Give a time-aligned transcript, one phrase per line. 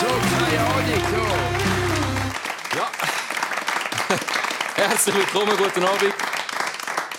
[0.00, 1.02] so, keine Ahnung.
[1.10, 2.76] So.
[2.76, 2.90] Ja.
[4.88, 6.14] Herzlich willkommen, guten Abend.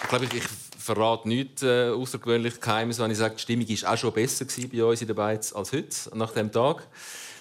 [0.03, 0.43] Ich glaube, ich,
[0.77, 4.83] verrate nichts äh, außergewöhnlich Geheimes, wenn ich sage, die Stimmung war auch schon besser bei
[4.83, 6.87] uns in der Beiz als heute, nach dem Tag.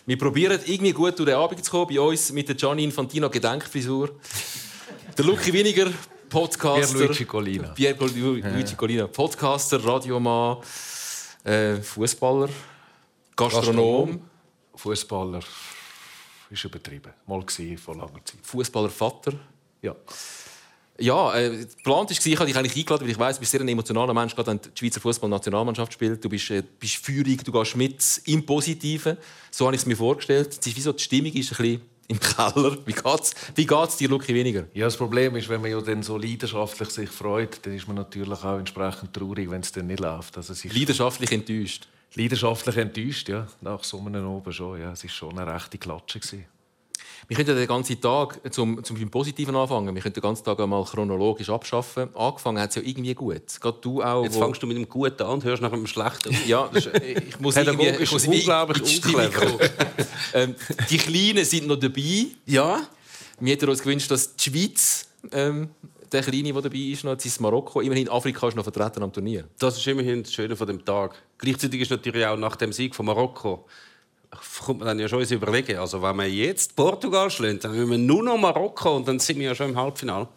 [0.07, 3.29] Wir probieren irgendwie gut durch den Abend zu kommen, bei uns mit der Gianni Infantino
[3.29, 4.11] Gedenkfrisur.
[5.17, 5.91] Der Lucky Winiger,
[6.29, 6.97] Podcaster.
[6.97, 7.69] Pierluigi Collina.
[7.69, 9.07] Pierluigi Collina.
[9.07, 10.59] Podcaster, Radiomann,
[11.45, 12.49] äh, Fußballer,
[13.37, 14.30] Gastronom.
[14.81, 15.41] Fußballer
[16.51, 17.13] ist übertrieben.
[17.27, 18.41] Mal gesehen vor langer Zeit.
[18.43, 19.35] Fußballervater.
[19.83, 19.95] Ja.
[20.99, 23.61] Ja, äh, geplant war, ich habe dich eigentlich eingeladen, weil ich weiss, du bist sehr
[23.61, 26.23] ein emotionaler Mensch, gerade wenn die Schweizer Fußballnationalmannschaft spielt.
[26.23, 29.17] Du bist, äh, bist feurig, du gehst mit im Positiven.
[29.51, 30.49] So habe ich es mir vorgestellt.
[30.49, 32.77] Es ist wie so, die Stimmung ist ein bisschen im Keller.
[32.85, 34.67] Wie geht's, wie geht's dir, Lucky, weniger?
[34.75, 37.97] Ja, das Problem ist, wenn man ja dann so leidenschaftlich sich freut, dann ist man
[37.97, 40.37] natürlich auch entsprechend traurig, wenn es dann nicht läuft.
[40.37, 41.87] Also Leidenschaftlich enttäuscht?
[42.15, 43.47] Leidenschaftlich enttäuscht, ja.
[43.61, 44.93] Nach so einem oben schon, ja.
[44.93, 46.19] Es war schon eine rechte Klatsche.
[46.19, 46.47] Gewesen.
[47.29, 49.95] Wir können den ganzen Tag zum, zum Positiven anfangen.
[49.95, 52.09] Wir können den ganzen Tag einmal chronologisch abschaffen.
[52.17, 53.43] Angefangen hat es ja irgendwie gut.
[53.61, 54.25] Gerade du auch.
[54.25, 56.37] Jetzt fängst du mit dem Guten an und hörst nach dem Schlechten.
[56.47, 59.59] ja, ist, ich muss irgendwie ich muss unglaublich unclever.
[60.35, 60.57] ähm,
[60.89, 62.27] Die Kleinen sind noch dabei.
[62.47, 62.83] Ja.
[63.39, 65.71] Wir hätten uns gewünscht, dass die Schweiz ähm,
[66.13, 67.81] der Kleine, der dabei ist, noch, jetzt ist Marokko.
[67.81, 69.45] Immerhin Afrika ist noch vertreten am Turnier.
[69.59, 71.15] Das ist immerhin das Schöne von dem Tag.
[71.39, 73.67] Gleichzeitig ist natürlich auch nach dem Sieg von Marokko
[74.65, 75.79] kommt man dann ja schon überlegen.
[75.79, 79.39] Also wenn wir jetzt Portugal schlägt, dann müssen wir nur noch Marokko und dann sind
[79.39, 80.29] wir ja schon im Halbfinale.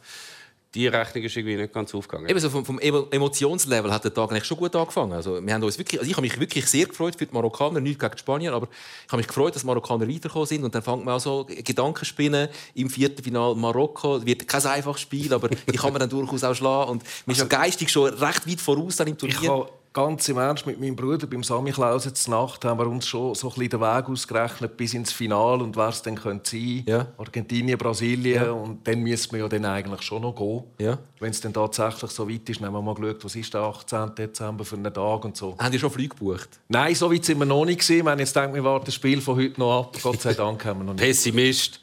[0.76, 2.28] Die Rechnung ist irgendwie nicht ganz aufgegangen.
[2.30, 5.14] Eben so vom, vom Emotionslevel hat der Tag eigentlich schon gut angefangen.
[5.14, 7.80] Also wir haben uns wirklich, also ich habe mich wirklich sehr gefreut für die Marokkaner,
[7.80, 8.68] nicht gegen die Spanier, aber
[9.06, 11.46] ich habe mich gefreut, dass die Marokkaner weitergekommen sind und dann fängt man auch so
[11.46, 14.26] Gedankenspinnen im vierten Finale Marokko.
[14.26, 17.40] Wird kein einfaches Spiel, aber ich kann man dann durchaus auch schlagen und man ist
[17.40, 21.28] ja geistig schon recht weit voraus dann im Turnier ganz im Ernst, mit meinem Bruder
[21.28, 24.76] beim Sammy Klaus zur Nacht haben wir uns schon so ein bisschen den Weg ausgerechnet
[24.76, 26.84] bis ins Finale und wer es dann könnte sein.
[26.88, 27.08] Ja.
[27.18, 28.52] Argentinien, Brasilien ja.
[28.52, 30.64] und dann müssen wir ja dann eigentlich schon noch gehen.
[30.80, 30.98] Ja.
[31.20, 34.16] Wenn es dann tatsächlich so weit ist, haben wir mal geschaut, was ist der 18.
[34.16, 35.56] Dezember für einen Tag und so.
[35.58, 36.60] Haben die schon Flüge gebucht?
[36.68, 37.88] Nein, so weit sind wir noch nicht.
[37.88, 39.98] Wir jetzt denken, wir warten das Spiel von heute noch ab.
[40.02, 41.04] Gott sei Dank haben wir noch nicht.
[41.04, 41.80] Pessimist.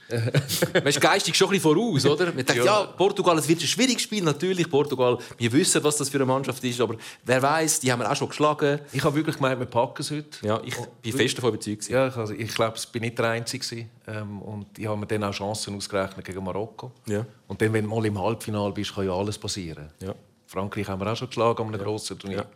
[0.75, 2.27] man ist geistig schon ein bisschen voraus, oder?
[2.27, 2.65] Man denkt, ja.
[2.65, 4.69] ja, Portugal, es wird ein schwieriges Spiel, natürlich.
[4.69, 8.11] Portugal, wir wissen, was das für eine Mannschaft ist, aber wer weiß, die haben wir
[8.11, 8.81] auch schon geschlagen.
[8.93, 10.47] Ich habe wirklich gemeint, wir packen es heute.
[10.47, 11.88] Ja, ich bin fest davon überzeugt.
[11.88, 13.87] Ja, also ich glaube, ich bin nicht der Einzige.
[14.06, 16.93] Ähm, und ich habe mir dann auch Chancen ausgerechnet gegen Marokko.
[17.06, 17.25] Ja.
[17.49, 19.91] Und dann, wenn du mal im Halbfinale bist, kann ja alles passieren.
[20.00, 20.15] Ja.
[20.47, 21.87] Frankreich haben wir auch schon geschlagen an einem ja.
[21.87, 22.39] grossen Turnier.
[22.39, 22.47] Ja.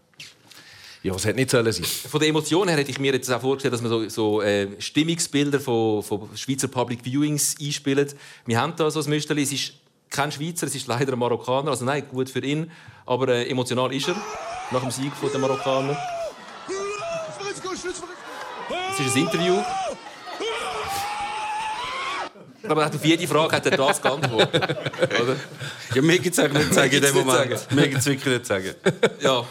[1.05, 1.85] Ja, es hätte nicht sollen sein.
[1.85, 4.69] Von der Emotion her hätte ich mir jetzt auch vorgestellt, dass man so, so äh,
[4.81, 8.17] Stimmungsbilder von, von Schweizer Public Viewings einspielt.
[8.47, 9.43] Wir haben da so ein Müsterli.
[9.43, 9.75] Es ist
[10.09, 11.71] kein Schweizer, es ist leider ein Marokkaner.
[11.71, 12.71] Also nein, gut für ihn,
[13.05, 14.17] aber äh, emotional ist er
[14.71, 15.97] nach dem Sieg der Marokkaner.
[18.93, 19.63] Es ist ein Interview.
[22.67, 24.63] Aber auf jede Frage hat er das geantwortet.
[25.21, 25.37] Oder?
[25.95, 27.73] Ja, mir gibt es nicht sagen in dem Moment.
[27.73, 28.75] Mir gibt es wirklich nicht sagen.
[29.21, 29.45] Ja.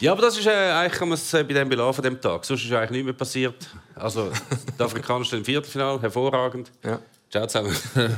[0.00, 2.20] Ja, aber das ist äh, eigentlich kann man es äh, bei dem belassen von dem
[2.20, 2.44] Tag.
[2.44, 3.54] Sonst ist eigentlich nichts mehr passiert.
[3.94, 4.30] Also,
[4.78, 6.70] die Afrikaner stehen im Viertelfinale, hervorragend.
[6.84, 6.98] Ja.
[7.30, 7.74] Ciao zusammen.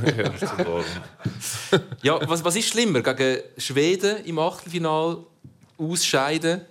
[2.02, 3.00] ja, was, was ist schlimmer?
[3.02, 5.18] Gegen Schweden im Achtelfinale
[5.78, 6.62] ausscheiden,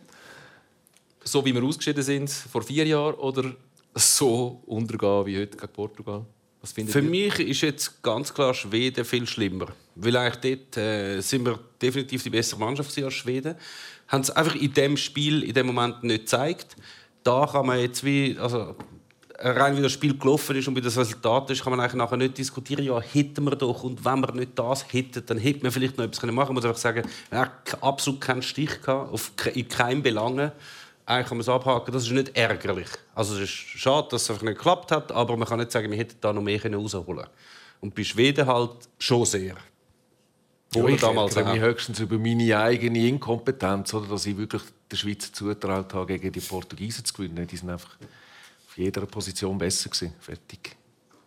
[1.23, 3.55] so wie wir ausgeschieden sind vor vier Jahren, oder
[3.95, 6.25] so untergehen wie heute gegen Portugal?
[6.63, 7.03] Für ihr?
[7.03, 9.67] mich ist jetzt ganz klar Schweden viel schlimmer.
[9.95, 13.55] Weil eigentlich dort äh, sind wir definitiv die bessere Mannschaft als Schweden.
[14.07, 16.75] Haben es einfach in dem Spiel in dem Moment nicht gezeigt.
[17.23, 18.75] Da kann man jetzt wie, also
[19.39, 22.17] rein wie das Spiel gelaufen ist und wie das Resultat ist, kann man eigentlich nachher
[22.17, 25.71] nicht diskutieren, ja, hätten wir doch und wenn wir nicht das hätten, dann hätte man
[25.71, 26.49] vielleicht noch etwas machen können.
[26.49, 30.51] Ich muss einfach sagen, er hat absolut keinen Stich gehabt, auf, in keinem Belangen
[31.05, 32.87] eigentlich kann man es abhaken, das ist nicht ärgerlich.
[33.13, 35.91] Also es ist schade, dass es einfach nicht geklappt hat, aber man kann nicht sagen,
[35.91, 37.27] wir hätten da noch mehr rausholen können.
[37.81, 39.55] Und bei Schweden halt schon sehr.
[40.73, 45.31] Ja, ich damals mich höchstens über meine eigene Inkompetenz, oder, dass ich wirklich der Schweizer
[45.31, 47.45] zutraut habe, gegen die Portugiesen zu gewinnen.
[47.45, 47.95] Die sind einfach
[48.75, 50.13] auf jeder Position besser gewesen.
[50.19, 50.75] Fertig.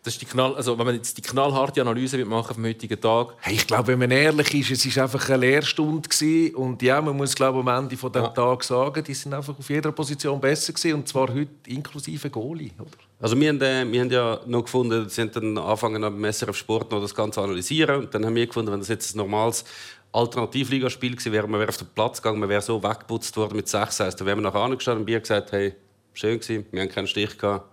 [0.02, 3.34] Das ist die Knall, also wenn man jetzt die knallharte Analyse machen vom heutigen Tag.
[3.40, 6.54] Hey, ich glaube, wenn man ehrlich ist, es ist einfach eine Lehrstunde gewesen.
[6.54, 8.28] und ja, man muss glaube am Ende von dem ja.
[8.28, 12.70] Tag sagen, die sind einfach auf jeder Position besser gewesen, und zwar heute inklusive Goalie.
[12.78, 12.90] Oder?
[13.18, 16.48] Also wir haben, äh, wir haben ja noch gefunden, sie haben dann angefangen am Messer
[16.50, 19.18] auf Sport noch das Ganze analysieren und dann haben wir gefunden, wenn das jetzt ein
[19.18, 19.64] normales
[20.12, 23.68] Alternativligaspiel gewesen wäre, man wäre auf den Platz gegangen, man wäre so weggeputzt worden mit
[23.68, 25.74] 6 heißt, dann wären wir nachher angestanden und wir gesagt, hey,
[26.18, 27.68] schön gewesen, wir haben keinen Stich gehabt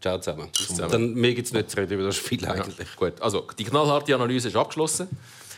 [0.00, 0.48] Ciao zusammen.
[0.52, 0.92] zusammen.
[0.92, 2.78] Dann, mir gibt es nicht zu reden über das Spiel eigentlich.
[2.78, 5.08] Ja, gut, also die knallharte Analyse ist abgeschlossen.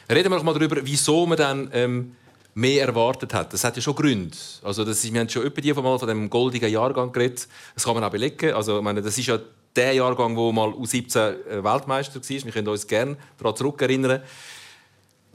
[0.09, 2.17] Reden wir noch mal darüber, wieso man dann ähm,
[2.55, 3.53] mehr erwartet hat.
[3.53, 4.37] Das hat ja schon Gründe.
[4.63, 7.47] Also das ist, wir haben schon etwa die mal von dem goldigen Jahrgang geredet.
[7.75, 8.55] Das kann man auch belegen.
[8.55, 9.39] Also, ich meine, das ist ja
[9.77, 12.29] der Jahrgang, wo mal U17 äh, Weltmeister war.
[12.29, 14.23] Wir können uns gerne daran zurückerinnern.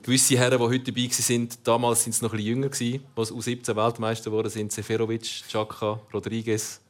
[0.01, 3.75] Gewisse Herren, die heute dabei waren, damals sind es noch ein bisschen jünger, als U17
[3.75, 4.71] Weltmeister sind.
[4.71, 6.81] Seferovic, Chaka, Rodriguez.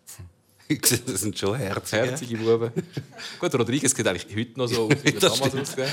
[1.06, 2.72] das sind schon herzige, herzige Buben.
[3.40, 5.92] Gut, Rodriguez sieht eigentlich heute noch so aus, wie er damals ausgesehen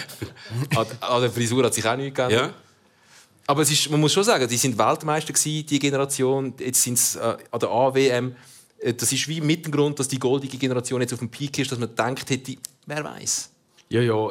[1.01, 2.41] an, der Frisur hat sich auch nichts geändert.
[2.41, 2.55] Ja.
[3.47, 6.55] Aber es ist, man muss schon sagen, die sind Weltmeister gewesen, die Generation.
[6.59, 8.37] Jetzt sind sie äh, an der AWM.
[8.79, 11.59] Äh, das ist wie mit dem Grund, dass die goldige Generation jetzt auf dem Peak
[11.59, 13.51] ist, dass man denkt hätte, wer weiß.
[13.91, 14.29] Ja, ja.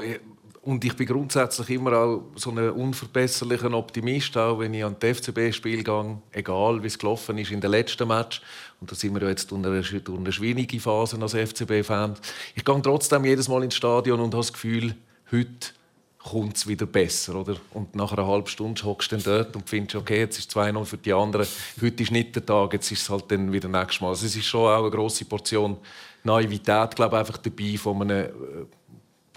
[0.64, 5.14] Und ich bin grundsätzlich immer auch so ein unverbesserlicher Optimist, auch wenn ich an die
[5.14, 8.42] FCB-Spiel gehe, egal wie es gelaufen ist in den letzten Match.
[8.82, 12.16] Und da sind wir jetzt durch eine, durch eine schwierige Phase als FCB-Fan.
[12.56, 14.96] Ich gehe trotzdem jedes Mal ins Stadion und habe das Gefühl,
[15.32, 15.70] heute
[16.18, 17.36] kommt es wieder besser.
[17.36, 17.58] Oder?
[17.76, 20.84] Und nach einer halben Stunde hockst du dann dort und findest, okay, jetzt ist 2-0
[20.86, 21.48] für die anderen.
[21.80, 24.10] Heute ist nicht der Tag, jetzt ist es halt dann wieder nächstes Mal.
[24.10, 25.78] Also es ist schon auch eine grosse Portion
[26.24, 28.30] Naivität, glaube ich, einfach dabei von einem äh,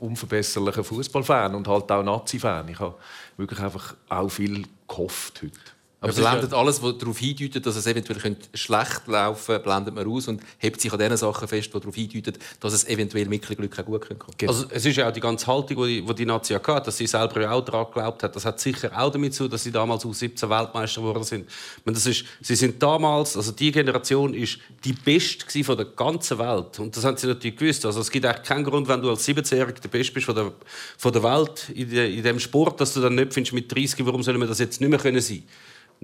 [0.00, 2.69] unverbesserlichen Fußballfan und halt auch Nazi-Fan.
[2.69, 2.94] Ich habe
[3.37, 5.74] wirklich einfach auch viel gehofft heute.
[6.05, 9.95] Aber es blendet ja alles, was darauf hindeutet, dass es eventuell schlecht laufen könnte, blendet
[9.95, 13.27] man aus und hebt sich an den Sachen fest, die darauf hindeuten, dass es eventuell
[13.27, 14.49] mit Glück auch gut kommen könnte.
[14.49, 17.06] Also es ist ja auch die ganze Haltung, die die, die Nazi hatte, dass sie
[17.06, 18.37] selber ja auch daran geglaubt hat.
[18.37, 21.49] Das hat sicher auch damit zu, dass sie damals aus 17 Weltmeister geworden sind.
[21.87, 26.39] Meine, das ist, sie sind damals, also die Generation ist die beste von der ganzen
[26.39, 26.79] Welt.
[26.81, 27.87] Und das haben sie natürlich gewusst.
[27.87, 30.53] Also es gibt eigentlich keinen Grund, wenn du als 17-Jähriger der Beste bist von der,
[30.99, 34.05] von der Welt in, de, in dem Sport, dass du dann nicht findest mit 30,
[34.05, 35.45] warum sollen wir das jetzt nicht mehr können sein?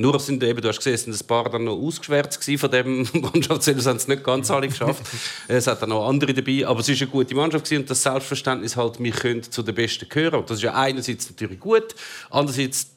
[0.00, 3.76] Nur sind eben, du hast gesehen, sind ein paar dann noch ausgeschwärzt von dem Mannschaftsteam.
[3.76, 5.02] Das haben es nicht ganz alle geschafft.
[5.48, 8.76] es hat dann noch andere dabei, aber es ist eine gute Mannschaft und das Selbstverständnis
[8.76, 10.42] halt, wir können zu den Besten gehören.
[10.46, 11.94] Das ist ja einerseits natürlich gut,
[12.30, 12.92] andererseits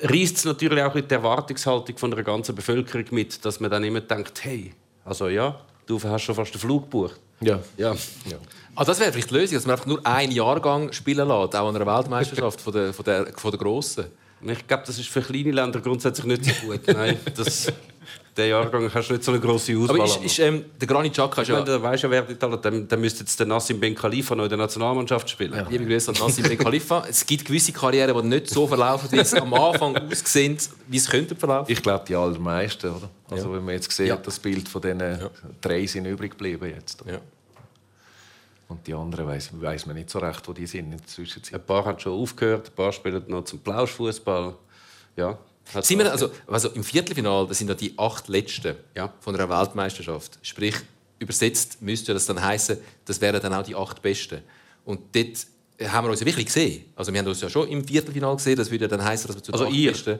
[0.00, 3.84] reißt es natürlich auch mit der Erwartungshaltung von der ganzen Bevölkerung mit, dass man dann
[3.84, 4.74] immer denkt, hey,
[5.04, 7.20] also ja, du hast schon fast den Flug gebucht.
[7.42, 7.60] Ja.
[7.76, 7.92] ja.
[7.92, 8.38] ja.
[8.74, 11.68] Also das wäre vielleicht die Lösung, dass man einfach nur einen Jahrgang spielen lässt, auch
[11.68, 14.06] an einer Weltmeisterschaft von der, von der, von der Grossen.
[14.42, 16.80] Ich glaube, das ist für kleine Länder grundsätzlich nicht so gut.
[16.86, 17.72] Nein, das,
[18.36, 20.00] der Jahrgang hast du nicht so eine grosse Auswahl.
[20.00, 21.60] Aber ist, ist ähm, der Granit Xhaka ja...
[21.60, 24.44] Du weißt ja, wer die Italien, dann, dann müsste jetzt der Nassim Ben Khalifa noch
[24.44, 25.52] in der Nationalmannschaft spielen.
[25.52, 25.66] Ja.
[25.68, 27.04] Liebe Grüße an Nassim Ben Khalifa.
[27.08, 30.56] Es gibt gewisse Karrieren, die nicht so verlaufen, wie sie am Anfang aussehen,
[30.88, 31.70] wie es könnte verlaufen.
[31.70, 33.10] Ich glaube, die allermeisten, oder?
[33.30, 33.56] Also ja.
[33.56, 34.16] wenn man jetzt sieht, ja.
[34.16, 35.30] das Bild von diesen ja.
[35.60, 37.02] drei sind übrig geblieben jetzt.
[37.06, 37.20] Ja.
[38.70, 41.60] Und die anderen weiß, weiß man nicht so recht, wo die sind in der Zwischenzeit.
[41.60, 44.54] Ein paar haben schon aufgehört, ein paar spielen noch zum Plauschfußball.
[45.16, 45.38] Ja,
[45.80, 49.12] sind wir, also, also Im Viertelfinale das sind ja die acht Letzten ja.
[49.20, 50.38] von einer Weltmeisterschaft.
[50.42, 50.76] Sprich,
[51.18, 54.40] übersetzt müsste das dann heißen, das wären dann auch die acht Besten.
[54.84, 55.46] Und dort
[55.92, 56.84] haben wir uns ja wirklich gesehen.
[56.94, 58.56] Also wir haben uns ja schon im Viertelfinale gesehen.
[58.56, 60.18] Das würde dann heißen, dass wir zu den also acht Besten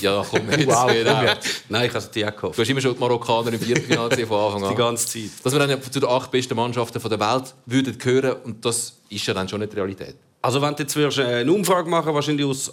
[0.00, 0.66] ja, komm jetzt.
[0.66, 1.22] Wow, genau.
[1.68, 2.58] Nein, ich habe die auch gehofft.
[2.58, 4.70] Du hast immer schon die Marokkaner im Viertelfinale von Anfang an.
[4.70, 5.30] Die ganze Zeit.
[5.44, 9.26] Dass wir dann zu den acht besten Mannschaften der Welt würden gehören und das ist
[9.26, 10.16] ja dann schon nicht die Realität.
[10.42, 12.72] Also wenn du jetzt würdest eine Umfrage machen wahrscheinlich aus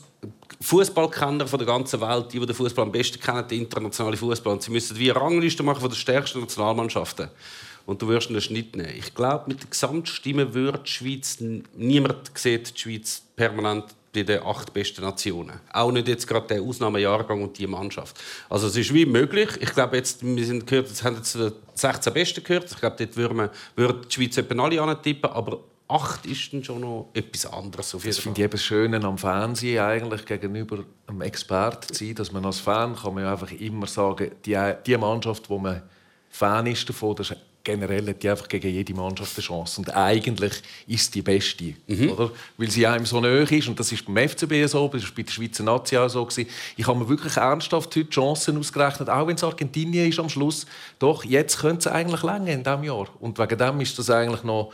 [0.62, 4.54] Fußballkenner von der ganzen Welt, die, die den Fußball am besten kennen, den internationalen Fußball,
[4.54, 7.30] und sie müssten wie eine Rangliste machen von den stärksten Nationalmannschaften.
[7.86, 8.94] Und du wirst einen Schnitt nehmen.
[8.98, 11.40] Ich glaube, mit der Gesamtstimme würde die Schweiz
[11.76, 15.60] niemand sieht die Schweiz permanent bei den acht besten Nationen.
[15.72, 18.20] Auch nicht jetzt gerade der Ausnahmejahrgang und die Mannschaft.
[18.50, 19.50] Also es ist wie möglich.
[19.60, 22.72] Ich glaube jetzt, wir sind gehört, jetzt haben jetzt die 16 Besten gehört.
[22.72, 26.64] Ich glaube, dort würde, man, würde die Schweiz etwa alle antippen, aber acht ist dann
[26.64, 27.94] schon noch etwas anderes.
[27.96, 32.32] Auf das finde ich eben schön am Fernsehen eigentlich gegenüber einem Experten zu sein, dass
[32.32, 35.82] man als Fan kann man einfach immer sagen, die, die Mannschaft, wo man
[36.30, 39.80] Fan ist davon, das ist generell hat die einfach gegen jede Mannschaft eine Chance.
[39.80, 40.54] Und eigentlich
[40.88, 41.74] ist die beste.
[41.88, 42.12] Mhm.
[42.12, 42.32] Oder?
[42.58, 43.68] Weil sie einem so nahe ist.
[43.68, 46.26] Und das ist beim FCB so, das war bei der Schweizer Nazi auch so.
[46.26, 46.50] Gewesen.
[46.76, 50.66] Ich habe mir wirklich ernsthaft heute Chancen ausgerechnet, auch wenn es Argentinien ist am Schluss.
[51.00, 53.08] Doch, jetzt könnte es eigentlich länger in diesem Jahr.
[53.20, 54.72] Und wegen dem ist das eigentlich noch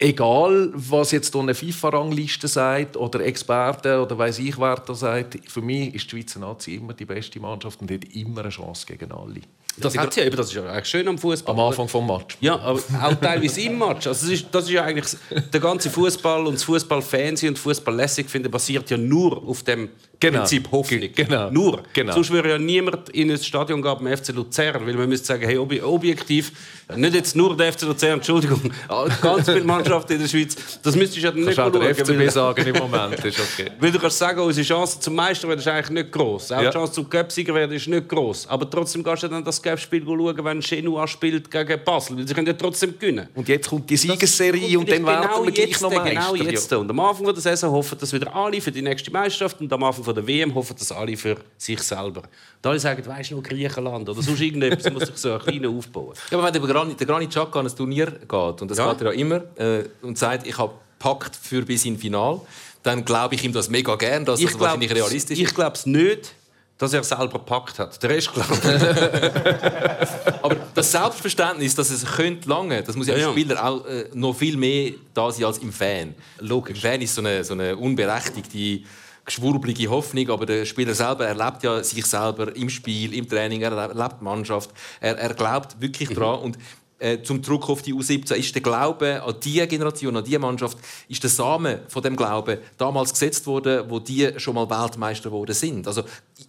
[0.00, 5.60] egal, was jetzt eine FIFA-Rangliste sagt oder Experten oder weiß ich wer da sagt, für
[5.60, 9.12] mich ist die Schweizer Nazi immer die beste Mannschaft und hat immer eine Chance gegen
[9.12, 9.42] alle.
[9.76, 11.54] Das, hat ja, das ist ja eigentlich schön am Fußball.
[11.54, 12.36] Am Anfang des Match.
[12.40, 14.06] Ja, aber auch teilweise im Match.
[14.06, 15.16] Also das, ist, das ist ja eigentlich
[15.52, 19.90] der ganze Fußball und das Fußballfancy und Fußball lässig finde basiert ja nur auf dem
[20.18, 20.38] genau.
[20.38, 21.08] Prinzip Hoffnung.
[21.14, 21.50] Genau.
[21.50, 21.82] Nur.
[21.92, 22.12] Genau.
[22.12, 25.46] Sonst würde ja niemand in ein Stadion gehen beim FC Luzern, weil man müsste sagen,
[25.46, 26.52] hey, objektiv,
[26.96, 28.60] nicht jetzt nur der FC Luzern, Entschuldigung,
[29.22, 30.56] ganz viele Nationalmannschaft in der Schweiz.
[30.82, 31.72] Das müsstest du ja nicht schauen.
[31.72, 33.70] Der FCB sagen im Moment, ist okay.
[33.80, 36.52] Weil du kannst sagen, unsere Chance zum Meister werden ist eigentlich nicht groß.
[36.52, 36.70] Auch ja.
[36.70, 38.46] die Chance zum Göpsieger werden ist nicht groß.
[38.48, 42.34] Aber trotzdem gehst du dann das Göpspiel schauen, wenn Genua spielt gegen Basel, weil sie
[42.34, 43.28] können ja trotzdem gewinnen.
[43.34, 46.32] Und jetzt kommt die Siegesserie und dann genau werden wir gleich noch Meister.
[46.32, 46.72] Genau jetzt.
[46.72, 49.82] Und am Anfang der Saison hoffen das wieder alle für die nächste Meisterschaft und am
[49.82, 52.22] Anfang der WM hoffen das alle für sich selber.
[52.62, 55.68] Da alle sagen, weißt du noch Griechenland oder sonst irgendetwas muss sich so ein kleiner
[55.70, 56.14] aufbauen.
[56.30, 58.92] Ja, aber wenn der Granit, der Granit Xhaka an ein Turnier geht und das ja.
[58.92, 62.40] geht er ja immer äh, und sagt, ich habe packt für bis ins Final,
[62.82, 65.48] dann glaube ich ihm das mega gern, dass das wahrscheinlich realistisch ist.
[65.48, 66.34] Ich glaube es nicht,
[66.78, 68.02] dass er selber packt hat.
[68.02, 68.54] Der Rest glaube
[70.42, 74.06] Aber das Selbstverständnis, dass es könnte lange, das muss ja, ja im Spieler auch äh,
[74.14, 76.14] noch viel mehr da sein als im Fan.
[76.38, 76.76] Logisch.
[76.76, 78.80] Im Fan ist so eine, so eine unberechtigte
[79.26, 83.72] geschwurbelige Hoffnung, aber der Spieler selber erlebt ja sich selber im Spiel, im Training, er
[83.72, 84.70] erlebt die Mannschaft,
[85.00, 86.14] er, er glaubt wirklich mhm.
[86.14, 86.58] dran und
[87.00, 90.78] äh, zum Druck auf die U17 ist der Glaube an diese Generation, an diese Mannschaft,
[91.08, 95.54] ist der Samen von dem Glauben damals gesetzt worden, wo die schon mal Weltmeister geworden
[95.54, 95.86] sind.
[95.86, 96.02] Also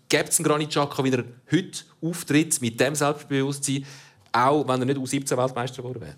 [0.09, 3.85] gibt es einen Granit Xhaka, wie er heute auftritt mit dem Selbstbewusstsein,
[4.33, 6.15] auch wenn er nicht U17 Weltmeister geworden wäre?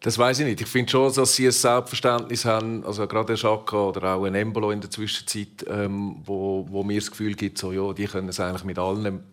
[0.00, 0.60] Das weiß ich nicht.
[0.60, 4.34] Ich finde schon, dass sie ein Selbstverständnis haben, also gerade der Schaka oder auch ein
[4.34, 8.28] Embolo in der Zwischenzeit, ähm, wo, wo mir das Gefühl gibt, so, ja, die können
[8.28, 9.24] es eigentlich mit allen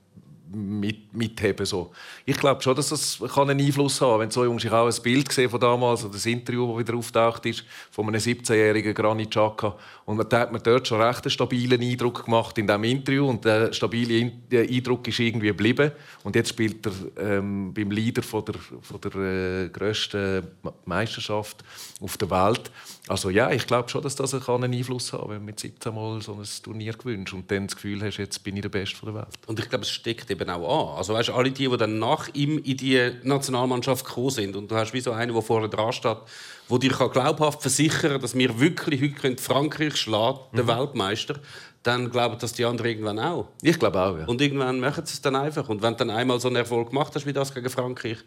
[0.51, 1.65] mit, mitheben.
[1.65, 1.91] So.
[2.25, 4.19] Ich glaube schon, dass das kann einen Einfluss haben kann.
[4.21, 6.97] Wenn so Jungs, ich auch ein Bild gesehen von damals, oder das Interview, das wieder
[6.97, 9.75] auftaucht ist, von einem 17-jährigen Granit Xhaka.
[10.05, 13.27] Und man hat mir dort schon recht einen stabilen Eindruck gemacht in diesem Interview.
[13.27, 15.91] Und der stabile Eindruck ist irgendwie geblieben.
[16.23, 20.47] Und jetzt spielt er ähm, beim Leader von der, von der äh, grössten
[20.85, 21.63] Meisterschaft
[22.01, 22.71] auf der Welt.
[23.07, 25.93] Also ja, ich glaube schon, dass das einen Einfluss haben kann, wenn du mit 17
[25.93, 29.05] Mal so ein Turnier gewünscht und dann das Gefühl hast, jetzt bin ich der Beste
[29.05, 29.27] der Welt.
[29.45, 30.97] Und ich glaube, es steckt eben auch an.
[30.97, 34.75] Also weißt, alle die, die dann nach ihm in die Nationalmannschaft gekommen sind und du
[34.75, 36.17] hast wie so einen, der vorne dran steht,
[36.69, 40.57] der dir glaubhaft versichern kann, dass wir wirklich heute Frankreich schlagen, mhm.
[40.57, 41.35] den Weltmeister,
[41.83, 43.49] dann glauben das die anderen irgendwann auch.
[43.61, 44.25] Ich glaube auch, ja.
[44.25, 45.69] Und irgendwann machen sie es dann einfach.
[45.69, 48.17] Und wenn du dann einmal so einen Erfolg gemacht hast wie das gegen Frankreich,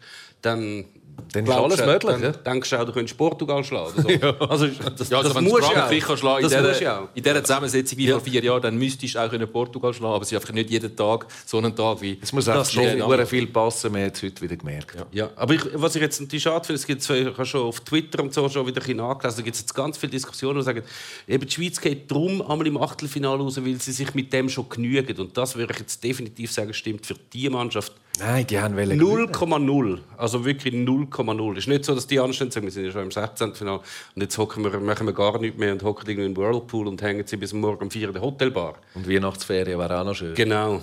[0.41, 0.85] dann
[1.31, 2.11] dann ist alles möglich.
[2.11, 2.31] Dann, ja?
[2.31, 4.01] denkst du auch, du könntest Portugal schlagen.
[4.01, 4.09] So.
[4.09, 4.35] ja.
[4.39, 7.97] Also, das, ja, also das wenn musst du Frankreich schlagen in dieser, in dieser Zusammensetzung
[7.97, 8.13] wie ja.
[8.13, 10.13] vor vier Jahren, dann müsstest du auch Portugal schlagen.
[10.13, 12.19] Aber es ist einfach nicht jeden Tag so einen Tag wie.
[12.21, 13.91] Es muss auch schon viel passen.
[13.91, 14.95] Man hat es heute wieder gemerkt.
[14.95, 15.05] Ja.
[15.11, 15.29] ja.
[15.35, 18.21] Aber ich, was ich jetzt natürlich schade finde, es gibt ich habe schon auf Twitter
[18.21, 20.83] und so schon wieder ein nachgelesen, da gibt es jetzt ganz viele Diskussionen, die sagen,
[21.27, 24.67] eben die Schweiz geht darum einmal im Achtelfinale raus, weil sie sich mit dem schon
[24.69, 25.17] genügen.
[25.17, 29.99] Und das würde ich jetzt definitiv sagen, stimmt für die Mannschaft Nein, die haben 0,0.
[30.17, 31.51] Also wirklich 0,0.
[31.53, 33.55] Es ist nicht so, dass die anstehen sagen, wir sind ja schon im 16.
[33.55, 33.79] Finale
[34.15, 36.87] und jetzt hocken wir, machen wir gar nichts mehr und hocken irgendwie in den Whirlpool
[36.87, 38.75] und hängen sie bis morgen um 4 in der Hotelbar.
[38.93, 40.35] Und Weihnachtsferien wäre auch noch schön.
[40.35, 40.81] Genau.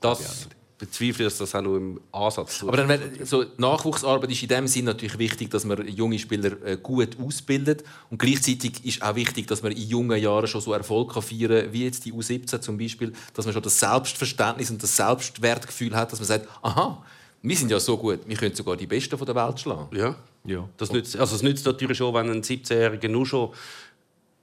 [0.00, 0.48] Das
[0.86, 4.86] bezweifle, dass das auch noch im Ansatz Aber dann, so, Nachwuchsarbeit ist in dem Sinne
[4.86, 7.84] natürlich wichtig, dass man junge Spieler äh, gut ausbildet.
[8.10, 11.64] Und gleichzeitig ist auch wichtig, dass man in jungen Jahren schon so Erfolg kann feiern
[11.64, 15.94] kann, wie jetzt die U17 zum Beispiel, dass man schon das Selbstverständnis und das Selbstwertgefühl
[15.94, 17.02] hat, dass man sagt, aha,
[17.42, 19.94] wir sind ja so gut, wir können sogar die Besten der Welt schlagen.
[19.96, 20.16] Ja.
[20.46, 20.68] Ja.
[20.76, 23.50] Das nützt, also es nützt natürlich schon, wenn ein 17-Jähriger nur schon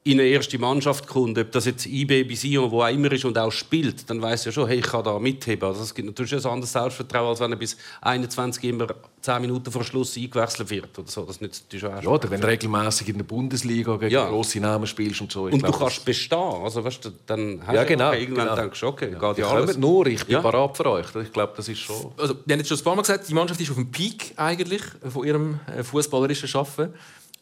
[0.04, 3.24] in eine erste Mannschaft kommt, ob das jetzt IB bei Sion, wo auch immer ist
[3.24, 5.70] und auch spielt, dann weiß ja schon, hey, ich kann da mitheben.
[5.70, 8.88] Also es gibt natürlich ein anderes Selbstvertrauen, als wenn er bis 21 immer
[9.22, 11.22] 10 Minuten vor Schluss eingewechselt wird oder so.
[11.24, 14.28] Das nützt natürlich auch ja, oder wenn du regelmäßig in der Bundesliga gegen ja.
[14.28, 15.48] grosse Namen spielst und so.
[15.48, 16.40] Ich und glaub, du kannst bestehen.
[16.40, 18.56] Also, weißt du, dann hast ja, genau, du irgendwann genau.
[18.60, 19.20] denkst, okay, ja.
[19.20, 19.78] geht ja alles.
[19.78, 20.42] nur, ich bin ja.
[20.42, 21.16] parat für euch.
[21.16, 22.12] Ich glaube, das ist schon...
[22.18, 24.34] Also, wir haben jetzt schon ein paar Mal gesagt, die Mannschaft ist auf dem Peak
[24.36, 26.92] eigentlich von ihrem äh, fußballerischen Schaffen.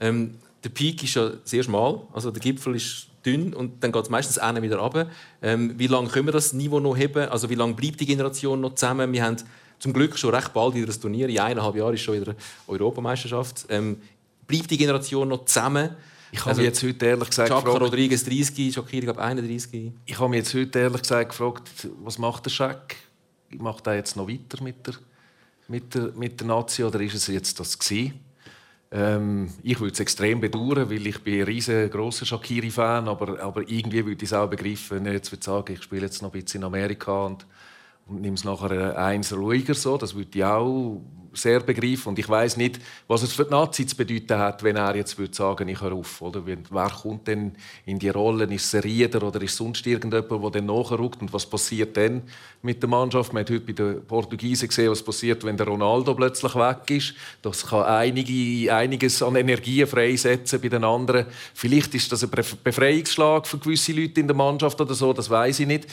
[0.02, 4.04] Ähm, der Peak ist ja sehr schmal, also der Gipfel ist dünn und dann geht
[4.04, 5.10] es meistens einer wieder runter.
[5.42, 7.30] Ähm, wie lange können wir das Niveau noch heben?
[7.30, 9.12] Also wie lange bleibt die Generation noch zusammen?
[9.12, 9.38] Wir haben
[9.80, 11.30] zum Glück schon recht bald wieder ein Turnier.
[11.30, 12.36] In eineinhalb Jahren ist schon wieder
[12.68, 13.66] Europameisterschaft.
[13.70, 14.02] Ähm,
[14.48, 15.96] bleibt die Generation noch zusammen?
[16.32, 17.82] Ich habe also, mich jetzt heute ehrlich gesagt Chaka gefragt...
[17.82, 19.92] Rodriguez 30, Shakiri glaube 31.
[20.06, 21.70] Ich habe mich jetzt heute ehrlich gesagt gefragt,
[22.04, 22.98] was macht der Scheck?
[23.58, 24.94] Macht er jetzt noch weiter mit der,
[25.68, 28.14] mit der, mit der Nazi oder ist es jetzt das gewesen?
[28.92, 34.06] Ähm, ich würde es extrem bedauern, weil ich bin ein riesengroßer Shakiri-Fan, aber, aber irgendwie
[34.06, 36.42] würde ich es auch begreifen, wenn er jetzt würde sagen, ich spiele jetzt noch ein
[36.42, 37.46] bisschen in Amerika und,
[38.08, 39.98] und nehme es nachher eins ruhiger so.
[39.98, 41.02] Das würde ich auch
[41.34, 42.10] sehr begreifen.
[42.10, 45.18] Und ich weiß nicht, was es für die Nazi zu bedeuten hat, wenn er jetzt
[45.18, 46.22] würde sagen, ich höre auf.
[46.22, 46.44] Oder?
[46.46, 47.54] Wer kommt denn
[47.86, 48.52] in die Rollen?
[48.52, 51.22] Ist es ein Rieder oder ist sonst irgendjemand, der dann nachrückt?
[51.22, 52.24] Und was passiert dann
[52.62, 53.34] mit der Mannschaft?
[53.34, 57.14] Man hat heute bei den Portugiesen gesehen, was passiert, wenn der Ronaldo plötzlich weg ist.
[57.42, 61.26] Das kann einige, einiges an Energie freisetzen bei den anderen.
[61.54, 62.32] Vielleicht ist das ein
[62.64, 65.88] Befreiungsschlag für gewisse Leute in der Mannschaft oder so, das weiß ich nicht.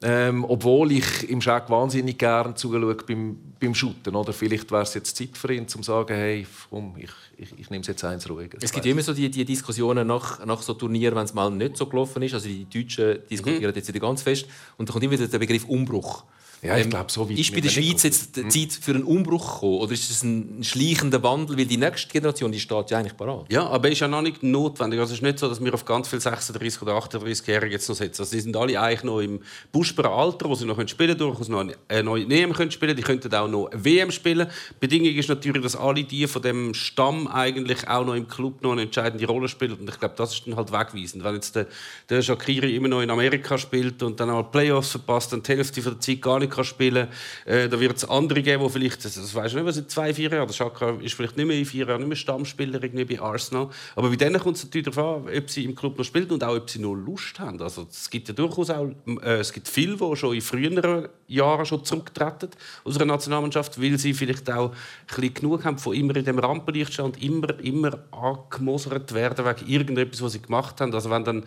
[0.00, 4.14] Ähm, obwohl ich im Schreck wahnsinnig gerne zuschaue beim, beim Shooten.
[4.14, 7.58] Oder vielleicht wäre es jetzt Zeit für ihn, um zu sagen, hey, komm, ich, ich,
[7.58, 8.58] ich nehme es jetzt eins ruhiger.
[8.60, 11.76] Es gibt immer so die, die Diskussionen nach, nach so Turnieren, wenn es mal nicht
[11.76, 12.34] so gelaufen ist.
[12.34, 13.76] Also die Deutschen diskutieren mhm.
[13.76, 14.46] jetzt wieder ganz fest.
[14.76, 16.24] Und da kommt immer wieder der Begriff Umbruch.
[16.62, 18.50] Ja, ich ähm, glaube, so Ist bei der Schweiz jetzt die hm?
[18.50, 19.78] Zeit für einen Umbruch gekommen?
[19.78, 21.56] Oder ist es ein schleichender Wandel?
[21.56, 23.46] Weil die nächste Generation die steht ja eigentlich parat.
[23.48, 24.98] Ja, aber ist ja noch nicht notwendig.
[24.98, 27.94] Also es ist nicht so, dass wir auf ganz viele 36- oder 38-Jährige jetzt noch
[27.94, 28.22] setzen.
[28.22, 31.48] Also die sind alle eigentlich noch im buschbaren Alter, wo sie noch spielen können, durchaus
[31.48, 34.48] noch eine neue EM können spielen Die könnten auch noch WM spielen.
[34.70, 38.62] Die Bedingung ist natürlich, dass alle die von dem Stamm eigentlich auch noch im Club
[38.62, 39.74] noch eine entscheidende Rolle spielen.
[39.74, 41.22] Und ich glaube, das ist dann halt wegweisend.
[41.22, 41.66] Wenn jetzt der,
[42.08, 45.80] der Shakiri immer noch in Amerika spielt und dann auch Playoffs verpasst, dann die Hälfte
[45.80, 47.08] der Zeit gar nicht nicht kann spielen
[47.44, 47.54] kann.
[47.54, 49.88] Äh, da wird es andere geben, die vielleicht, das, das weiß ich nicht, was in
[49.88, 52.80] zwei, vier Jahren, der Schaka ist vielleicht nicht mehr in vier Jahren nicht mehr Stammspieler
[52.80, 53.68] bei Arsenal.
[53.96, 56.44] Aber bei denen kommt es natürlich darauf an, ob sie im Club noch spielen und
[56.44, 57.60] auch, ob sie noch Lust haben.
[57.60, 58.88] Also es gibt ja durchaus auch,
[59.22, 62.50] äh, es gibt viele, die schon in früheren Jahren schon zurücktreten
[62.84, 64.76] aus einer Nationalmannschaft, weil sie vielleicht auch ein
[65.06, 70.22] bisschen genug haben von immer in dem Rampenlicht und immer, immer angemosert werden wegen irgendetwas,
[70.22, 70.94] was sie gemacht haben.
[70.94, 71.44] Also wenn dann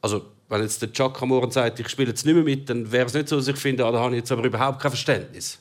[0.00, 3.06] also wenn jetzt der Chaka morgen sagt, ich spiele jetzt nicht mehr mit, dann wäre
[3.06, 5.58] es nicht so, dass ich finde, ah, da habe ich jetzt aber überhaupt kein Verständnis.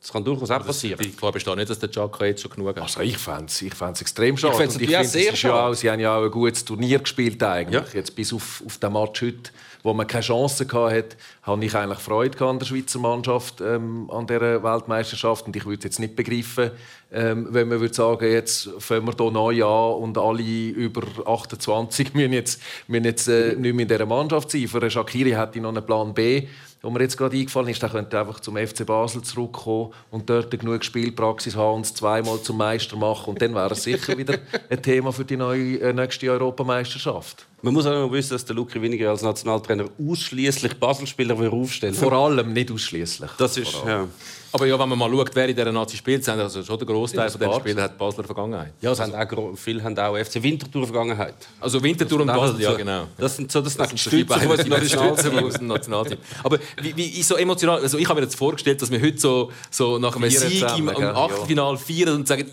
[0.00, 0.98] Das kann durchaus auch passieren.
[1.00, 2.80] Die Gefahr besteht nicht, dass der Chaka jetzt schon genug hat.
[2.80, 4.54] Also ich fände es ich extrem schade.
[4.54, 5.70] Ich finde es ja sehr schade.
[5.70, 7.74] Ja sie haben ja auch ein gutes Turnier gespielt eigentlich.
[7.74, 7.86] Ja.
[7.94, 11.98] Jetzt bis auf, auf den Match heute wo man keine Chance hatte, hatte ich eigentlich
[11.98, 15.46] Freude an der Schweizer Mannschaft ähm, an dieser Weltmeisterschaft.
[15.46, 16.70] Und ich würde jetzt nicht begreifen,
[17.12, 22.14] ähm, wenn man würde sagen, jetzt fangen wir hier neu an und alle über 28
[22.14, 24.68] müssen jetzt, müssen jetzt äh, nicht mehr in dieser Mannschaft sein.
[24.68, 26.46] Für Shakiri hätte ich noch einen Plan B
[26.82, 30.50] wo mir jetzt gerade eingefallen ist, der könnte einfach zum FC Basel zurückkommen und dort
[30.50, 33.30] genug Spielpraxis haben und zweimal zum Meister machen.
[33.30, 37.46] Und dann wäre es sicher wieder ein Thema für die neue, äh, nächste Europameisterschaft.
[37.62, 42.12] Man muss auch noch wissen, dass der Luki Winiger als Nationaltrainer ausschließlich Basel-Spieler aufstellen Vor
[42.12, 43.30] allem, nicht ausschließlich.
[43.38, 44.08] Das ist, ja.
[44.52, 46.86] Aber ja, wenn man mal schaut, wer in dieser Nazi spielt, sind also schon der
[46.86, 48.72] Großteil von den Spielern hat Basler Vergangenheit.
[48.80, 51.34] Ja, also, haben auch, viele haben auch FC Winterthur Vergangenheit.
[51.60, 53.06] Also Winterthur und Basel, ja genau.
[53.16, 56.18] Das sind so das, das sind die beiden Nationalteam.
[56.42, 59.50] Aber wie, wie so emotional, also ich habe mir jetzt vorgestellt, dass wir heute so,
[59.70, 62.46] so nach einem Sieg im, im Achtelfinale feiern und sagen,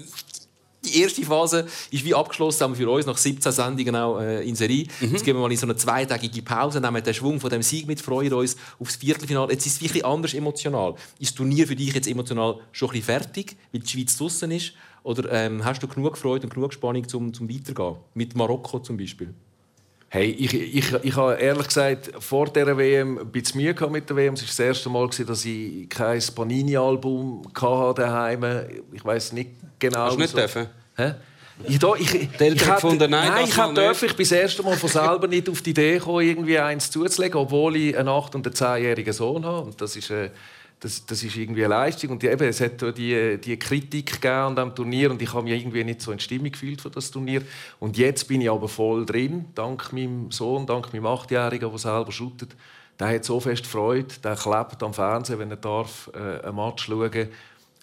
[0.84, 4.56] die erste Phase ist wie abgeschlossen haben für uns nach 17 Sendungen auch äh, in
[4.56, 4.88] Serie.
[5.00, 5.12] Mhm.
[5.12, 7.88] Jetzt gehen wir mal in so eine zweitägige Pause, nehmen den Schwung von dem Sieg
[7.88, 9.52] mit, freuen uns aufs Viertelfinale.
[9.52, 10.96] Jetzt ist es wirklich anders emotional.
[11.20, 14.50] Ist das Turnier für dich jetzt emotional schon ein bisschen fertig, weil die Schweiz draußen
[14.52, 14.74] ist?
[15.04, 17.96] Oder ähm, hast du genug Freude und genug Spannung zum, zum Weitergehen?
[18.14, 19.34] Mit Marokko zum Beispiel?
[20.12, 24.16] Hey, ich, ich, ich habe ehrlich gesagt vor dieser WM ein bisschen Mühe mit der
[24.16, 24.34] WM.
[24.34, 28.82] Es war das erste Mal, dass ich kein Panini-Album daheim hatte.
[28.92, 30.00] Ich weiß nicht genau.
[30.00, 30.38] Hast du nicht so.
[30.38, 30.68] dürfen?
[30.96, 31.14] Hä?
[31.68, 35.28] Ich, da, ich, ich, gefunden, nein, nein ich darf ich bis erste Mal von selber
[35.28, 39.14] nicht auf die Idee kommen, irgendwie eins zuzulegen, obwohl ich einen 8- und einen 10-jährigen
[39.14, 39.68] Sohn habe.
[39.68, 40.30] Und das ist, äh,
[40.80, 42.12] das, das ist irgendwie eine Leistung.
[42.12, 45.84] Und eben, es hat die, die Kritik an diesem Turnier und ich habe mich irgendwie
[45.84, 47.42] nicht so in Stimmung gefühlt für das Turnier.
[47.80, 52.12] Und jetzt bin ich aber voll drin, dank meinem Sohn, dank meinem Achtjährigen, der selber
[52.12, 52.56] shootet.
[53.00, 56.86] Der hat so fest Freude, der klebt am Fernsehen, wenn er darf, äh, ein Match
[56.86, 57.30] schauen.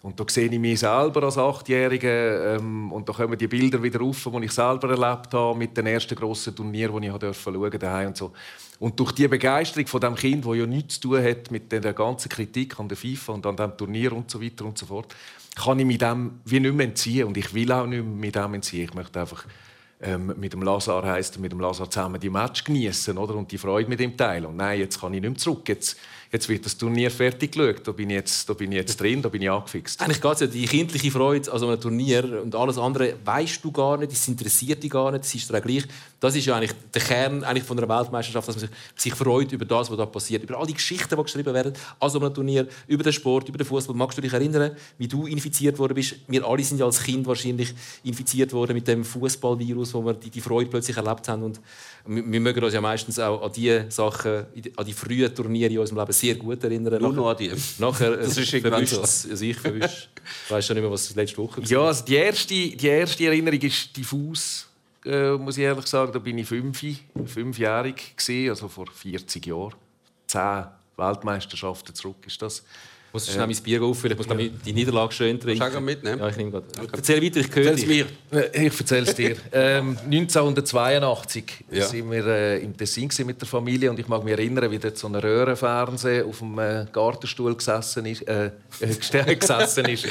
[0.06, 4.00] Und da sehe ich mich selber als Achtjähriger ähm, und da kommen die Bilder wieder
[4.02, 7.76] auf, die ich selber erlebt habe mit den ersten grossen Turnieren, die ich durfte schauen
[7.76, 8.32] daheim und so.
[8.78, 11.92] Und durch die Begeisterung von dem Kind, wo ja nichts zu tun hat mit der
[11.92, 15.12] ganzen Kritik an der FIFA und an dem Turnier und so weiter und so fort,
[15.56, 18.36] kann ich mich dem wie nicht mehr entziehen und ich will auch nicht mehr mit
[18.36, 18.84] dem entziehen.
[18.84, 19.44] Ich möchte einfach
[20.00, 23.58] ähm, mit dem Lazar heisst, mit dem Lazar zusammen die Match genießen oder und die
[23.58, 24.46] Freude mit ihm teilen.
[24.46, 25.68] Und nein, jetzt kann ich nicht mehr zurück.
[25.68, 25.96] Jetzt
[26.32, 27.86] jetzt wird das Turnier fertig geschaut.
[27.86, 30.00] Da bin ich jetzt, da bin ich jetzt drin, da bin ich angefixt.
[30.00, 33.64] Eigentlich geht es ja die kindliche Freude an so einem Turnier und alles andere weißt
[33.64, 35.84] du gar nicht, es interessiert dich gar nicht, es ist dir gleich.
[36.18, 39.52] Das ist ja eigentlich der Kern eigentlich von einer Weltmeisterschaft, dass man sich, sich freut
[39.52, 42.32] über das, was da passiert, über all die Geschichten, die geschrieben werden an so einem
[42.32, 43.94] Turnier, über den Sport, über den Fußball.
[43.94, 46.16] Magst du dich erinnern, wie du infiziert worden bist?
[46.26, 50.30] Wir alle sind ja als Kind wahrscheinlich infiziert worden mit dem Fußballvirus, wo wir die,
[50.30, 51.60] die Freude plötzlich erlebt haben und
[52.06, 55.98] wir mögen uns ja meistens auch an die Sachen, an die frühen Turniere in unserem
[55.98, 57.00] Leben sehr gut erinnern.
[57.00, 57.52] Nur noch an die.
[57.78, 59.00] Nachher das ist verwischt so.
[59.02, 60.08] also ich verwischt.
[60.44, 61.68] Ich weiß schon nicht mehr, was letzte Woche war.
[61.68, 64.66] Ja, also die, erste, die erste Erinnerung ist diffus,
[65.04, 66.12] äh, muss ich ehrlich sagen.
[66.12, 66.82] Da bin ich fünf,
[67.26, 69.74] fünfjährig, gewesen, also vor 40 Jahren.
[70.26, 70.64] Zehn
[70.96, 72.64] Weltmeisterschaften zurück ist das
[73.12, 74.18] muss schnell mein Bier auffüllen.
[74.18, 74.48] Ich muss ja.
[74.64, 75.60] die Niederlage schön trinken.
[75.60, 76.18] Kannst du mitnehmen?
[76.18, 76.66] Ja, ich nehme gerade.
[76.78, 76.88] Okay.
[76.92, 77.86] Erzähl weiter, ich höre dich.
[77.86, 78.06] mir.
[78.32, 79.36] Äh, ich erzähle es dir.
[79.52, 81.86] ähm, 1982 ja.
[81.86, 84.98] sind wir äh, im Tessin mit der Familie und ich mag mich erinnern, wie dort
[84.98, 88.46] so ein Röhrenfernseher auf dem äh, Gartenstuhl gesessen ist, äh,
[88.80, 90.06] äh gesessen ist,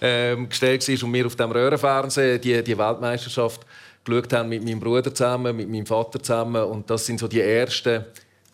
[0.00, 3.60] ähm, gestellt war und wir auf dem Röhrenfernseher die, die Weltmeisterschaft
[4.04, 7.40] geschaut haben mit meinem Bruder zusammen, mit meinem Vater zusammen und das sind so die
[7.40, 8.04] ersten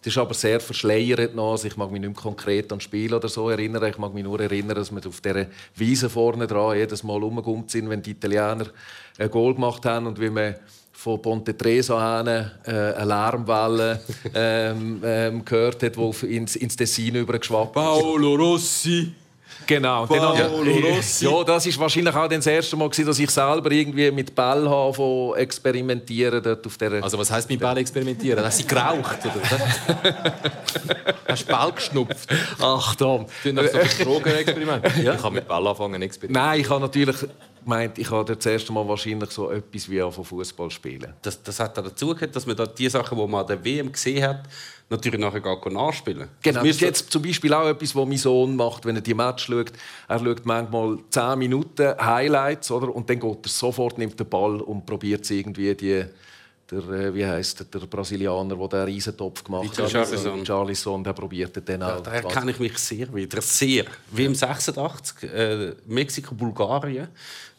[0.04, 1.52] Das ist aber sehr verschleiert noch.
[1.52, 3.82] Also ich mag mich nicht mehr konkret an das Spiel oder so erinnern.
[3.88, 7.66] Ich mag mich nur erinnern, dass wir auf dieser Wiese vorne dran jedes Mal rumgekommen
[7.68, 8.66] sind, wenn die Italiener
[9.16, 10.58] ein Goal gemacht haben und wie wir
[10.92, 14.02] von Ponte Tresa hin äh, eine Lärmwelle
[14.34, 17.82] ähm, ähm, gehört hat, die ins, ins Tessin übergeschwappt ist.
[17.82, 19.10] Paolo Rossi.
[19.66, 20.06] Genau.
[20.06, 21.24] Paolo Rossi.
[21.24, 25.34] Ja, das ist wahrscheinlich auch das erste Mal, dass ich selber irgendwie mit Ball habe
[25.36, 27.02] experimentieren dort auf der.
[27.02, 28.44] Also was heißt mit Ball experimentieren?
[28.44, 30.14] Hast du geraucht oder?
[31.28, 32.28] Hast du Ball geschnupft?
[32.60, 33.26] Ach Tom.
[33.42, 34.84] Du hast so Drogenexperiment.
[35.02, 35.14] Ja.
[35.14, 36.46] Ich habe mit Ball anfangen experimentieren.
[36.46, 37.16] Nein, ich habe natürlich
[37.64, 41.12] gemeint, ich habe das erste Mal wahrscheinlich so etwas wie von Fußball spielen.
[41.22, 43.90] Das, das hat dazu gehört, dass man da die Sachen, die man an der WM
[43.90, 44.42] gesehen hat,
[44.88, 46.28] natürlich nachher gar nachspielen.
[46.42, 49.14] Genau, das ist jetzt zum Beispiel auch etwas, was mein Sohn macht, wenn er die
[49.14, 49.72] Match schaut.
[50.08, 52.94] Er schaut manchmal 10 Minuten Highlights oder?
[52.94, 56.04] und dann geht er sofort, nimmt den Ball und probiert irgendwie die
[56.70, 60.44] der, äh, wie heißt der, der Brasilianer, der den Riesentopf gemacht hat, Charlison.
[60.44, 62.02] Charlison, der probiert den auch.
[62.02, 63.84] Da kenne ich mich sehr wieder, sehr.
[64.10, 67.08] Wie im 86, äh, Mexiko, Bulgarien.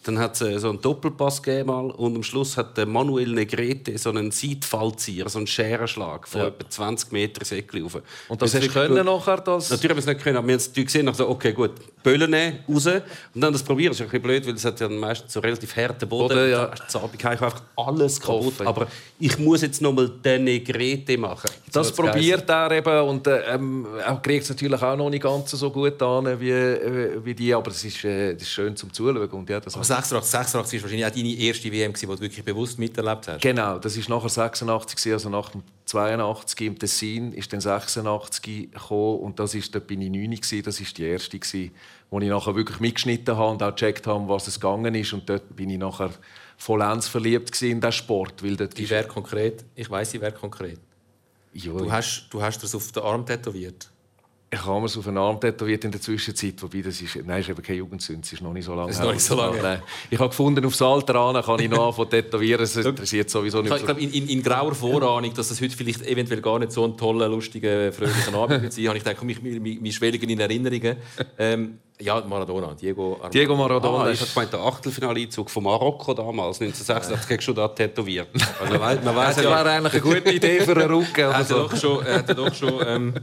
[0.05, 4.09] Dann hat es äh, so einen Doppelpass gegeben und am Schluss hat Manuel Negrete so
[4.11, 6.47] einen Seitfallzieher, so einen Scherenschlag von ja.
[6.47, 7.95] etwa 20 Meter Säckchen rauf.
[8.27, 9.37] Und das, das hast du können nachher?
[9.37, 9.71] Das...
[9.71, 11.71] Natürlich haben wir es nicht können, aber wir haben es gesehen, also, okay gut,
[12.03, 13.91] Böllen nehmen, raus und dann das probieren.
[13.91, 16.35] Das ist ein bisschen blöd, weil es hat ja meistens so relativ harten Boden.
[16.35, 16.67] Boden ja.
[16.67, 18.45] Da ist einfach alles kaputt.
[18.45, 18.67] Offen.
[18.67, 18.87] Aber
[19.19, 21.49] ich muss jetzt noch mal den Negrete machen.
[21.71, 25.23] Das so probiert er eben und äh, ähm, er kriegt es natürlich auch noch nicht
[25.23, 28.75] ganz so gut an wie, äh, wie die, aber es ist, äh, das ist schön
[28.75, 29.27] zum Zuschauen.
[29.29, 32.79] Und ja, das 86, 86 war wahrscheinlich auch deine erste WM, die du wirklich bewusst
[32.79, 33.41] miterlebt hast.
[33.41, 39.19] Genau, das war nachher 86, also nach dem 82 im Tessin ist dann 86 gekommen
[39.19, 41.71] und das ist, da bin ich 9 gewesen, das ist die erste gewesen,
[42.09, 45.29] wo ich nachher wirklich mitgeschnitten habe und auch gecheckt habe, was es gegangen ist und
[45.29, 46.11] dort bin ich nachher
[46.57, 50.79] vollends verliebt in diesen Sport, weil dort ich wäre konkret, ich weiß, ich wäre konkret.
[51.53, 51.77] Jo.
[51.77, 53.89] Du hast, du hast das auf den Arm tätowiert.
[54.51, 57.41] Ich habe mir es auf den Arm tätowiert in der Zwischenzeit, wobei das ist, nein,
[57.41, 58.91] ist eben keine Jugendsünde, es ist noch nicht so lange.
[58.91, 59.81] Ist noch nicht so lange.
[60.09, 63.75] Ich habe gefunden, aufs Alter an kann ich noch anfangen tätowieren, es interessiert sowieso nicht.
[63.75, 66.85] Ich glaube, in, in, in, grauer Vorahnung, dass es heute vielleicht eventuell gar nicht so
[66.85, 70.39] ein toller, lustiger, fröhlicher Abend wird sein, habe ich gedacht, komm, ich, wir schwelgen in
[70.39, 70.97] Erinnerungen.
[71.37, 73.29] Ähm, ja, Maradona, Diego Armando.
[73.29, 74.03] Diego Maradona.
[74.05, 78.27] Ah, ich habe gemeint, der Achtelfinaleinzug von Marokko damals, 1986, schon da tätowiert.
[78.59, 81.21] Also, man weiß, man weiß, das wäre eigentlich eine gute Idee für einen Rücken.
[81.21, 83.13] Er hat doch schon, er hat doch schon ähm,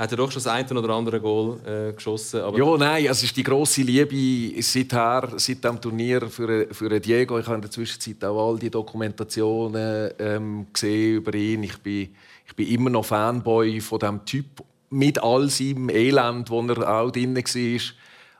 [0.00, 2.40] hat er doch schon das eine oder andere Goal äh, geschossen.
[2.40, 7.38] Aber ja, nein, es ist die grosse Liebe seither, seit dem Turnier für, für Diego.
[7.38, 11.64] Ich habe in der Zwischenzeit auch all die Dokumentationen ähm, gesehen über ihn.
[11.64, 12.14] Ich bin,
[12.46, 14.46] ich bin immer noch Fanboy von dem Typ
[14.88, 17.80] mit all seinem Elend, wo er auch drin war.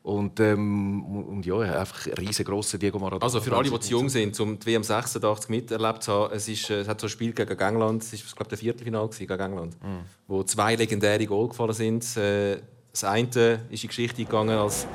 [0.02, 3.22] Und, ähm, und ja, einfach ein riesengroßer Diego Maradona.
[3.22, 6.48] Also für alle, die zu jung sind, um die WM 86 miterlebt zu haben, es,
[6.48, 9.76] ist, es hat so ein Spiel gegen England, es war glaube der Viertelfinale gegen England,
[9.82, 10.00] mhm.
[10.26, 12.16] wo zwei legendäre Goal gefallen sind.
[12.16, 12.60] Äh,
[12.92, 14.86] das eine ist in die Geschichte gegangen als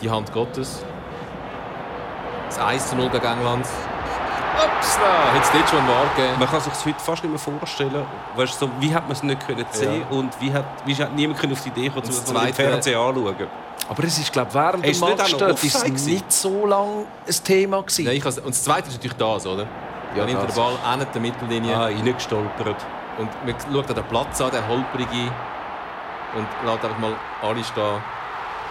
[0.00, 0.84] die Hand Gottes.
[2.46, 3.66] Das 1 zu 0 gegen England.
[4.52, 6.38] Ups, da hat es dort schon wahr gegeben.
[6.38, 8.04] Man kann sich das heute fast nicht mehr vorstellen.
[8.36, 10.16] Weißt, so, wie hat man es nicht können sehen ja.
[10.16, 13.48] und wie hat, wie hat niemand auf die Idee kommen, zu zweite Fernsehen anschauen.
[13.88, 17.82] Aber es ist, glaube während dem Match dort ist es nicht so lange ein Thema
[17.82, 18.04] gewesen.
[18.04, 19.66] Nein, und das Zweite ist natürlich das, oder?
[20.16, 21.74] Ja, nimmt der Ball an der Mittellinie.
[21.74, 22.76] Ah, reingestolpert.
[23.18, 25.32] Und man schaut den Platz an, den holprige.
[26.34, 28.02] Und lässt einfach mal alle stehen.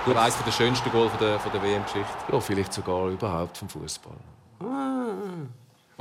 [0.06, 0.17] Gut.
[0.17, 2.08] Eines der schönsten Goal der, der WM-Geschichte.
[2.32, 4.17] Ja, vielleicht sogar überhaupt vom Fußball.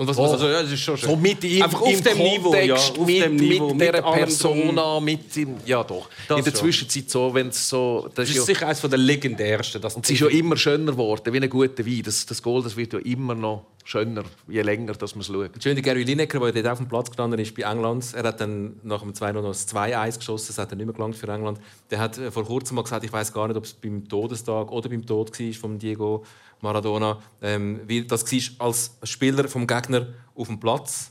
[0.01, 1.11] Und was, was also, ja, das ist schon schön.
[1.11, 4.99] So mit ihm, Einfach auf dem Niveau, ja, auf mit, dem Niveau, mit dieser Persona,
[4.99, 6.09] mit ihm, ja doch.
[6.27, 6.61] Das in der schon.
[6.61, 8.05] Zwischenzeit so, wenn es so...
[8.07, 9.83] Das, das ist, ja, sicher eines der legendärsten.
[9.83, 12.01] Das und es ist ja immer schöner geworden, wie ein guter Wein.
[12.03, 15.62] Das, das Goal das wird ja immer noch schöner, je länger dass man es schaut.
[15.62, 18.40] Schön, der Gary Lineker, der dort auf dem Platz gestanden ist bei England, er hat
[18.40, 21.29] dann nach dem 2 noch das 2-1 geschossen, das hat er nicht mehr gelangt für
[21.29, 21.59] England.
[21.90, 24.70] Der hat äh, vor kurzem mal gesagt, ich weiß gar nicht, ob es beim Todestag
[24.70, 26.24] oder beim Tod war von Diego
[26.61, 31.11] Maradona, ähm, wie das war als Spieler vom Gegner auf dem Platz.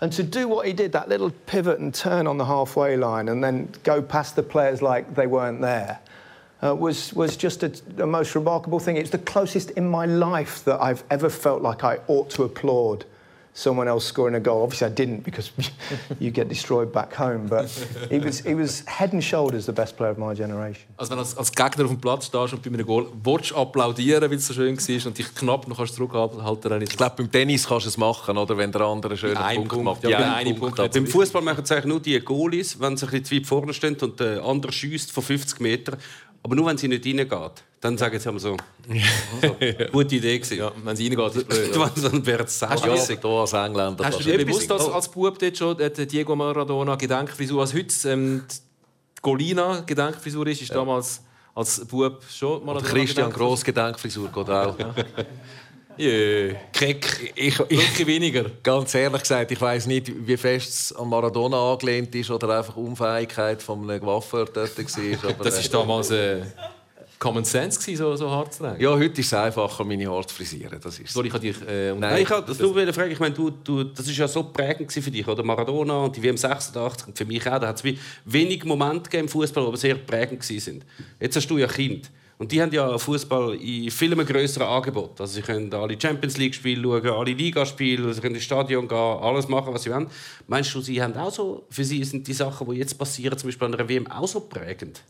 [0.00, 3.28] And to do what he did, that little pivot and turn on the halfway line,
[3.28, 5.98] and then go past the players like they weren't there,
[6.62, 8.96] uh, was was just a, a most remarkable thing.
[8.96, 13.04] It's the closest in my life that I've ever felt like I ought to applaud
[13.58, 14.62] someone else scoring a goal.
[14.62, 15.50] Obviously, I didn't because
[16.20, 17.48] you get destroyed back home.
[17.48, 17.68] But
[18.08, 20.86] he was, he was head and shoulders the best player of my generation.
[20.96, 23.52] Also wenn du als, als Gegner auf dem Platz stehst und bei einem Goal willst
[23.54, 26.82] applaudieren, weil es so schön war und dich knapp noch kannst zurückhalten kannst.
[26.82, 28.56] Ich glaube, beim Tennis kannst du es machen, oder?
[28.56, 30.04] wenn der andere einen schönen Punkt, Punkt macht.
[30.04, 30.76] Ja, ja, Punkt.
[30.76, 30.92] Punkt.
[30.94, 33.96] Beim Fußball machen es nur die Goalies, wenn sie ein bisschen zu weit vorne stehen
[34.00, 35.96] und der andere schießt von 50 Metern.
[36.42, 37.64] Aber nur wenn sie nicht reingeht.
[37.80, 38.56] Dann sagen sie immer so,
[39.40, 39.56] also,
[39.92, 40.58] gute Idee gewesen.
[40.58, 41.76] Ja, wenn sie reingeht, ist blöd.
[41.76, 41.90] Ja.
[42.10, 44.04] dann wäre es Hast du ja, da als Engländer.
[44.04, 45.76] Hast du dir bewusst, dass als Bub dort schon
[46.10, 50.76] Diego Maradona Gedenkfrisur, als heute ähm, die Golina Gedenkfrisur ist, ist ja.
[50.76, 51.22] damals
[51.54, 54.76] als Bub schon Maradona Christian Gross Gedenkfrisur geht auch.
[55.98, 56.54] Yeah.
[56.72, 58.46] Keck, ich, ich, weniger.
[58.62, 62.76] Ganz ehrlich gesagt, ich weiß nicht, wie fest es an Maradona angelehnt ist oder einfach
[62.76, 65.30] Unfähigkeit von einem Coiffeur dort war.
[65.30, 66.42] Aber, das ist damals äh,
[67.18, 68.80] Common Sense gewesen, so, so hart zu tragen.
[68.80, 70.78] Ja, heute ist es einfacher, meine Haare zu frisieren.
[70.80, 73.84] Das ist Sorry, ich dich, äh, Nein, ich wollte nur fragen, ich meine, du, du,
[73.84, 75.42] das ist ja so prägend für dich, oder?
[75.42, 77.58] Maradona und die WM 86 und für mich auch.
[77.58, 80.86] Da hat es wenig Momente im Fußball, die aber sehr prägend sind.
[81.18, 82.08] Jetzt hast du ja Kind.
[82.38, 85.20] Und die haben ja Fußball in viel größeren Angebot.
[85.20, 88.96] Also sie können alle Champions League Spiele schauen, alle Ligaspiele, sie können ins Stadion gehen,
[88.96, 90.06] alles machen, was sie wollen.
[90.46, 93.48] Meinst du, sie haben auch so, für sie sind die Sachen, die jetzt passieren, zum
[93.48, 95.02] Beispiel an der WM, auch so prägend?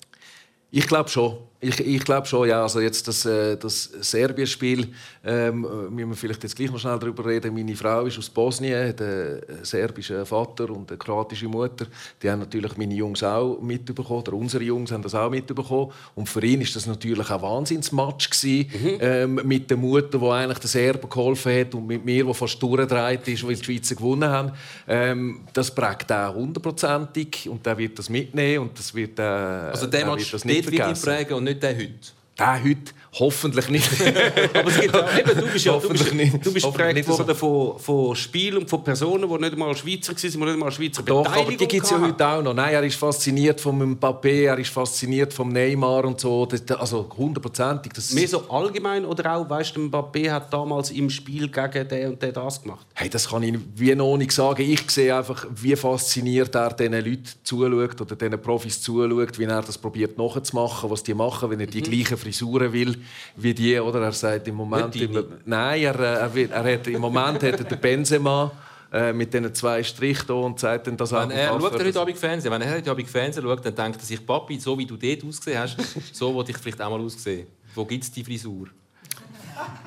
[0.70, 1.36] Ich glaube schon.
[1.61, 2.62] Ich, ich glaube schon, ja.
[2.62, 4.88] Also jetzt das, äh, das Serbien-Spiel,
[5.25, 7.53] ähm, müssen wir vielleicht jetzt gleich noch schnell darüber reden.
[7.53, 11.87] Meine Frau ist aus Bosnien, hat einen serbischen Vater und eine kroatische Mutter.
[12.23, 15.90] Die haben natürlich meine Jungs auch mitbekommen, oder unsere Jungs haben das auch mitbekommen.
[16.14, 18.99] Und für ihn ist das natürlich ein Wahnsinnsmatch gewesen, mhm.
[19.01, 22.62] ähm, mit der Mutter, die eigentlich den Serben geholfen hat und mit mir, die fast
[22.62, 24.53] durchgedreht ist, weil die Schweizer gewonnen haben.
[24.87, 29.88] Ähm, das prägt auch hundertprozentig und der wird das mitnehmen und das wird, äh, also
[29.88, 31.47] der Match wird das nicht vergessen.
[31.48, 32.12] Nicht der heute?
[32.38, 33.88] Der heute Hoffentlich nicht.
[34.55, 36.44] Aber es gibt eben, du bist ja du bist, nicht.
[36.44, 40.31] Du bist geprägt worden von, von Spielen und von Personen, die nicht mal Schweizer waren,
[40.31, 42.53] die nicht mal Schweizer Doch, aber die gibt es ja heute auch noch.
[42.53, 46.47] Nein, er ist fasziniert vom Mbappé, er ist fasziniert vom Neymar und so.
[46.79, 47.92] also hundertprozentig.
[48.12, 52.23] Mehr so allgemein oder auch, weißt du, Mbappé hat damals im Spiel gegen den und
[52.23, 52.87] den das gemacht?
[52.94, 54.62] Hey, das kann ich wie noch nicht sagen.
[54.62, 59.62] Ich sehe einfach, wie fasziniert er diesen Leuten zuschaut oder diesen Profis zuschaut, wie er
[59.62, 61.85] das probiert nachzumachen, was die machen, wenn er die mhm.
[61.85, 62.97] gleichen Frisuren will
[63.37, 64.02] wie die, oder?
[64.02, 64.94] Er sagt im Moment...
[64.96, 68.50] Im, nein, er, er, er hat, im Moment hat er den Benzema
[68.92, 72.16] äh, mit diesen zwei Strichen und sagt dann, dass Wenn er schaut er heute Abend
[72.16, 72.52] Fernsehen.
[72.52, 75.24] Wenn er heute Abend Fernsehen schaut, dann denkt er sich, Papi, so wie du dort
[75.24, 75.76] ausgesehen hast,
[76.12, 77.46] so wollte ich vielleicht auch mal aussehen.
[77.74, 78.68] Wo gibt es die Frisur?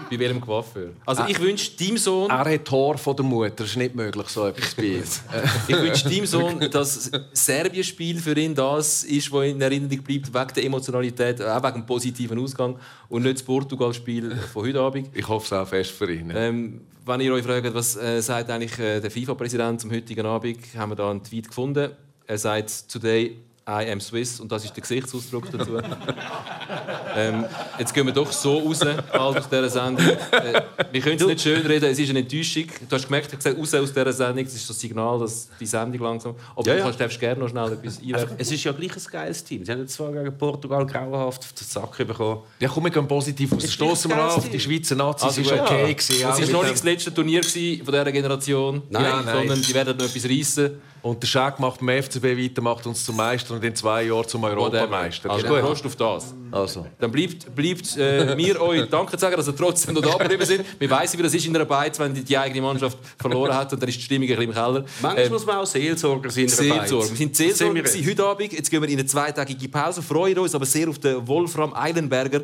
[0.09, 0.89] Bei welchem Coiffeur?
[1.05, 2.29] Also ich wünsche deinem Sohn...
[2.29, 3.51] Er hat Tor von der Mutter.
[3.51, 5.03] Das ist nicht möglich, so etwas bei ihm.
[5.67, 10.33] ich wünsche deinem Sohn, dass das Serbien-Spiel für ihn das ist, was in Erinnerung bleibt,
[10.33, 12.77] wegen der Emotionalität, auch wegen dem positiven Ausgang
[13.09, 15.09] und nicht das Portugal-Spiel von heute Abend.
[15.13, 16.31] Ich hoffe es auch fest für ihn.
[16.35, 20.59] Ähm, wenn ihr euch fragt, was äh, sagt eigentlich äh, der FIFA-Präsident zum heutigen Abend,
[20.77, 21.91] haben wir da einen Tweet gefunden.
[22.27, 23.37] Er sagt, today
[23.69, 25.77] I am Swiss und das ist der Gesichtsausdruck dazu.
[27.15, 27.45] ähm,
[27.77, 28.81] jetzt gehen wir doch so raus
[29.13, 30.07] aus dieser Sendung.
[30.07, 32.65] Äh, wir können es nicht schön reden, es ist eine Enttäuschung.
[32.89, 35.67] Du hast gemerkt, ich gesagt, raus aus dieser Sendung, das ist das Signal, dass die
[35.67, 36.35] Sendung langsam...
[36.55, 38.35] Aber ja, du kannst, darfst gerne noch schnell etwas einwerfen.
[38.39, 39.63] Es ist ja gleich ein geiles Team.
[39.63, 42.41] Sie haben zwar gegen Portugal grauenhaft auf den Sack bekommen.
[42.59, 43.71] Ja, komm, wir gehen positiv aus.
[43.71, 45.23] Stoßen wir auf die Schweizer Nazis.
[45.23, 45.95] Also, es war okay.
[46.19, 46.31] Ja.
[46.31, 49.35] Es war noch nicht das letzte Turnier von dieser Generation, nein, ja, nein.
[49.37, 50.81] sondern die werden noch etwas reissen.
[51.01, 54.27] Und der Schäck macht beim FCB weiter, macht uns zum Meister und in zwei Jahren
[54.27, 55.31] zum Europameister.
[55.31, 56.33] Also gut, Prost auf das.
[56.51, 56.85] Also.
[56.99, 60.45] Dann bleibt, bleibt äh, mir euch Danke zu sagen, dass ihr trotzdem noch da geblieben
[60.45, 60.65] sind.
[60.77, 63.73] Wir wissen, wie das ist in einer Beiz, wenn die, die eigene Mannschaft verloren hat
[63.73, 64.85] und dann ist die Stimmung ein bisschen im Keller.
[65.01, 67.09] Manchmal ähm, muss man auch Seelsorger sein Seelsorger.
[67.09, 68.53] Wir sind Seelsorger wir heute Abend.
[68.53, 72.41] Jetzt gehen wir in eine zweitagige Pause, freuen uns aber sehr auf den Wolfram Eilenberger,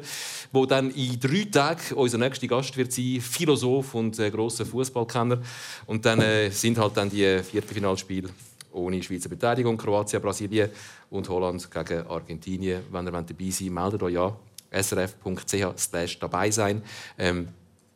[0.53, 5.39] der dann in drei Tagen unser nächster Gast wird sein, Philosoph und äh, grosser Fußballkenner.
[5.85, 8.29] Und dann äh, sind halt dann die Viertelfinalspiele
[8.71, 9.77] ohne Schweizer Beteiligung.
[9.77, 10.69] Kroatien, Brasilien
[11.09, 12.83] und Holland gegen Argentinien.
[12.91, 14.33] Wenn ihr dabei seid, meldet euch an.
[14.71, 16.81] srf.ch dabei sein.
[17.17, 17.47] Ähm,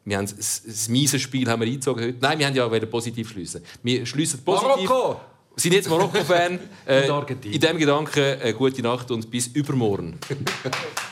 [0.03, 2.17] wir haben das, das miese Spiel haben wir eingezogen heute.
[2.19, 3.61] Nein, wir haben ja positiv schließen.
[3.83, 4.89] Wir schließen positiv.
[4.89, 5.21] Marokko!
[5.55, 6.59] Sind jetzt Marokko-Fan.
[6.87, 10.17] Äh, in diesem Gedanken, eine gute Nacht und bis übermorgen.